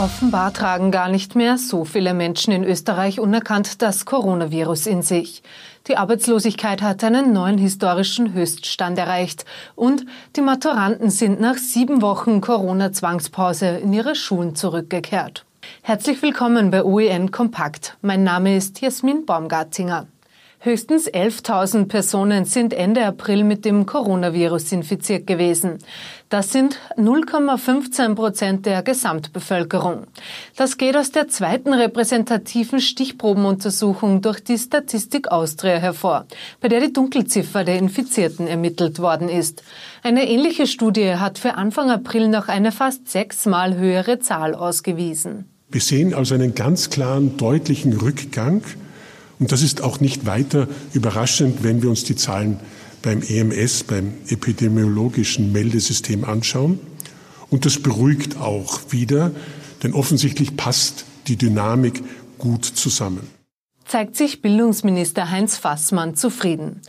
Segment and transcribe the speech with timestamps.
[0.00, 5.42] Offenbar tragen gar nicht mehr so viele Menschen in Österreich unerkannt das Coronavirus in sich.
[5.88, 9.44] Die Arbeitslosigkeit hat einen neuen historischen Höchststand erreicht
[9.74, 15.44] und die Maturanten sind nach sieben Wochen Corona-Zwangspause in ihre Schulen zurückgekehrt.
[15.82, 17.98] Herzlich willkommen bei OEN Kompakt.
[18.00, 20.06] Mein Name ist Jasmin Baumgartinger.
[20.62, 25.78] Höchstens 11.000 Personen sind Ende April mit dem Coronavirus infiziert gewesen.
[26.28, 30.02] Das sind 0,15 Prozent der Gesamtbevölkerung.
[30.56, 36.26] Das geht aus der zweiten repräsentativen Stichprobenuntersuchung durch die Statistik Austria hervor,
[36.60, 39.62] bei der die Dunkelziffer der Infizierten ermittelt worden ist.
[40.02, 45.46] Eine ähnliche Studie hat für Anfang April noch eine fast sechsmal höhere Zahl ausgewiesen.
[45.70, 48.60] Wir sehen also einen ganz klaren, deutlichen Rückgang
[49.40, 52.60] und das ist auch nicht weiter überraschend, wenn wir uns die Zahlen
[53.02, 56.78] beim EMS, beim epidemiologischen Meldesystem anschauen.
[57.48, 59.32] Und das beruhigt auch wieder,
[59.82, 62.02] denn offensichtlich passt die Dynamik
[62.38, 63.26] gut zusammen.
[63.86, 66.80] Zeigt sich Bildungsminister Heinz Fassmann zufrieden.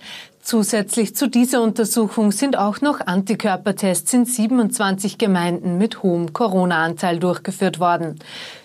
[0.43, 7.79] Zusätzlich zu dieser Untersuchung sind auch noch Antikörpertests in 27 Gemeinden mit hohem Corona-Anteil durchgeführt
[7.79, 8.15] worden.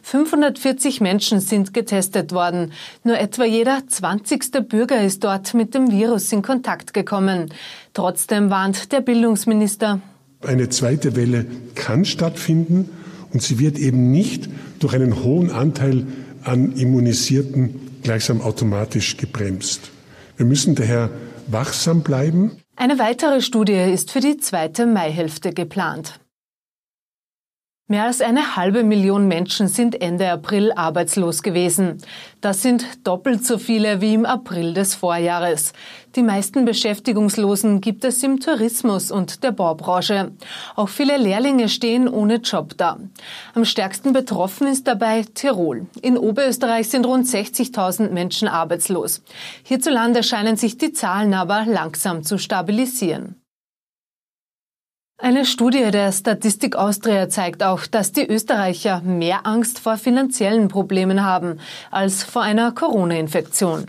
[0.03, 2.73] 540 Menschen sind getestet worden.
[3.05, 4.67] Nur etwa jeder 20.
[4.69, 7.53] Bürger ist dort mit dem Virus in Kontakt gekommen.
[7.93, 10.01] Trotzdem warnt der Bildungsminister.
[10.47, 12.89] Eine zweite Welle kann stattfinden
[13.33, 16.07] und sie wird eben nicht durch einen hohen Anteil
[16.43, 19.91] an Immunisierten gleichsam automatisch gebremst.
[20.37, 21.11] Wir müssen daher
[21.47, 22.63] wachsam bleiben.
[22.77, 26.21] Eine weitere Studie ist für die zweite Maihälfte geplant.
[27.89, 31.99] Mehr als eine halbe Million Menschen sind Ende April arbeitslos gewesen.
[32.41, 35.73] Das sind doppelt so viele wie im April des Vorjahres.
[36.17, 40.33] Die meisten Beschäftigungslosen gibt es im Tourismus und der Baubranche.
[40.75, 42.99] Auch viele Lehrlinge stehen ohne Job da.
[43.55, 45.87] Am stärksten betroffen ist dabei Tirol.
[46.03, 49.23] In Oberösterreich sind rund 60.000 Menschen arbeitslos.
[49.63, 53.41] Hierzulande scheinen sich die Zahlen aber langsam zu stabilisieren.
[55.19, 61.25] Eine Studie der Statistik Austria zeigt auch, dass die Österreicher mehr Angst vor finanziellen Problemen
[61.25, 61.59] haben
[61.91, 63.87] als vor einer Corona-Infektion.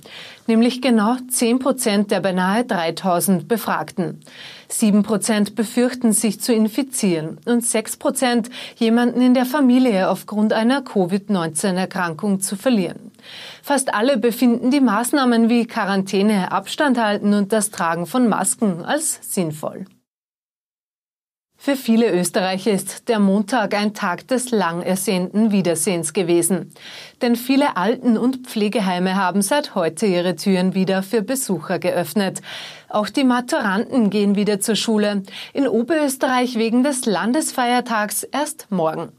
[0.47, 4.21] Nämlich genau 10 Prozent der beinahe 3000 Befragten.
[4.69, 10.81] 7 Prozent befürchten sich zu infizieren und 6 Prozent jemanden in der Familie aufgrund einer
[10.81, 13.11] Covid-19-Erkrankung zu verlieren.
[13.61, 19.19] Fast alle befinden die Maßnahmen wie Quarantäne, Abstand halten und das Tragen von Masken als
[19.21, 19.87] sinnvoll.
[21.67, 26.71] Für viele Österreicher ist der Montag ein Tag des lang ersehnten Wiedersehens gewesen.
[27.21, 32.41] Denn viele Alten- und Pflegeheime haben seit heute ihre Türen wieder für Besucher geöffnet.
[32.89, 35.23] Auch die Maturanten gehen wieder zur Schule.
[35.53, 39.11] In Oberösterreich wegen des Landesfeiertags erst morgen.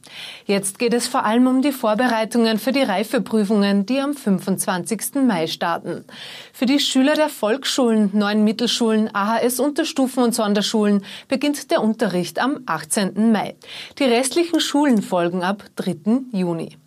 [0.46, 5.16] Jetzt geht es vor allem um die Vorbereitungen für die Reifeprüfungen, die am 25.
[5.26, 6.04] Mai starten.
[6.52, 13.32] Für die Schüler der Volksschulen, neuen Mittelschulen, AHS-Unterstufen und Sonderschulen beginnt der Unterricht am 18.
[13.32, 13.54] Mai.
[13.98, 16.22] Die restlichen Schulen folgen ab 3.
[16.32, 16.78] Juni.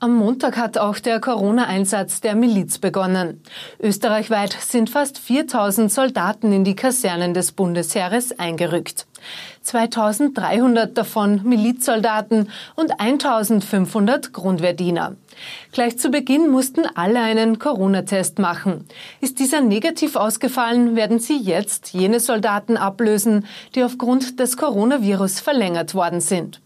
[0.00, 3.42] Am Montag hat auch der Corona-Einsatz der Miliz begonnen.
[3.80, 9.08] Österreichweit sind fast 4000 Soldaten in die Kasernen des Bundesheeres eingerückt.
[9.62, 15.16] 2300 davon Milizsoldaten und 1500 Grundwehrdiener.
[15.72, 18.86] Gleich zu Beginn mussten alle einen Corona-Test machen.
[19.20, 25.96] Ist dieser negativ ausgefallen, werden sie jetzt jene Soldaten ablösen, die aufgrund des Coronavirus verlängert
[25.96, 26.60] worden sind.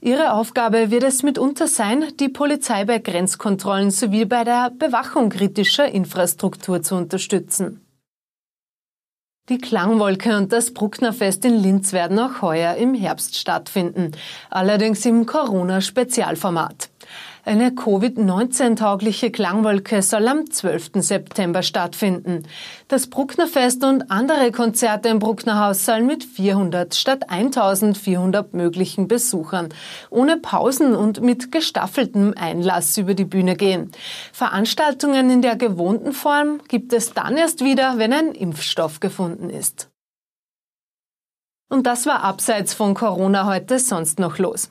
[0.00, 5.88] Ihre Aufgabe wird es mitunter sein, die Polizei bei Grenzkontrollen sowie bei der Bewachung kritischer
[5.88, 7.84] Infrastruktur zu unterstützen.
[9.48, 14.12] Die Klangwolke und das Brucknerfest in Linz werden auch heuer im Herbst stattfinden,
[14.50, 16.90] allerdings im Corona-Spezialformat.
[17.48, 20.90] Eine Covid-19-taugliche Klangwolke soll am 12.
[20.96, 22.42] September stattfinden.
[22.88, 29.70] Das Brucknerfest und andere Konzerte im Brucknerhaus sollen mit 400 statt 1400 möglichen Besuchern
[30.10, 33.92] ohne Pausen und mit gestaffeltem Einlass über die Bühne gehen.
[34.34, 39.88] Veranstaltungen in der gewohnten Form gibt es dann erst wieder, wenn ein Impfstoff gefunden ist.
[41.70, 44.68] Und das war abseits von Corona heute sonst noch los.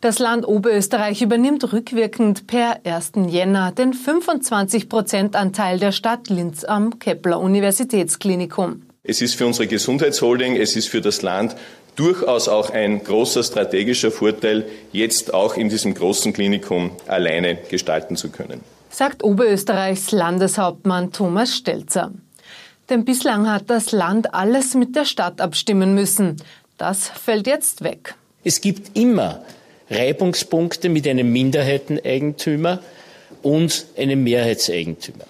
[0.00, 3.12] Das Land Oberösterreich übernimmt rückwirkend per 1.
[3.28, 8.82] Jänner den 25-Prozent-Anteil der Stadt Linz am Kepler Universitätsklinikum.
[9.02, 11.56] Es ist für unsere Gesundheitsholding, es ist für das Land
[11.98, 18.30] durchaus auch ein großer strategischer Vorteil, jetzt auch in diesem großen Klinikum alleine gestalten zu
[18.30, 18.60] können.
[18.90, 22.12] Sagt Oberösterreichs Landeshauptmann Thomas Stelzer.
[22.88, 26.36] Denn bislang hat das Land alles mit der Stadt abstimmen müssen.
[26.78, 28.14] Das fällt jetzt weg.
[28.44, 29.42] Es gibt immer
[29.90, 32.82] Reibungspunkte mit einem Minderheiteneigentümer
[33.42, 35.24] und einem Mehrheitseigentümer.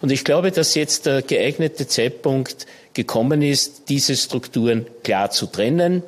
[0.00, 6.02] Und ich glaube, dass jetzt der geeignete Zeitpunkt gekommen ist, diese Strukturen klar zu trennen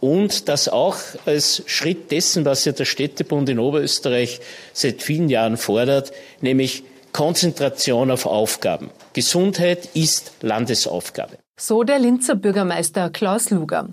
[0.00, 4.40] und das auch als Schritt dessen, was ja der Städtebund in Oberösterreich
[4.72, 8.90] seit vielen Jahren fordert, nämlich Konzentration auf Aufgaben.
[9.12, 11.38] Gesundheit ist Landesaufgabe.
[11.56, 13.88] So der Linzer Bürgermeister Klaus Luger.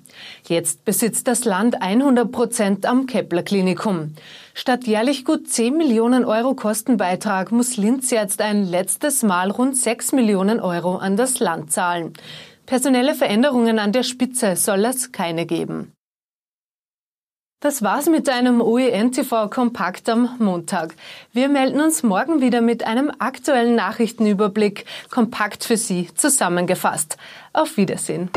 [0.47, 4.15] Jetzt besitzt das Land 100 Prozent am Kepler Klinikum.
[4.55, 10.11] Statt jährlich gut 10 Millionen Euro Kostenbeitrag muss Linz jetzt ein letztes Mal rund 6
[10.13, 12.13] Millionen Euro an das Land zahlen.
[12.65, 15.91] Personelle Veränderungen an der Spitze soll es keine geben.
[17.61, 20.95] Das war's mit einem OEN-TV Kompakt am Montag.
[21.31, 27.17] Wir melden uns morgen wieder mit einem aktuellen Nachrichtenüberblick, kompakt für Sie zusammengefasst.
[27.53, 28.31] Auf Wiedersehen.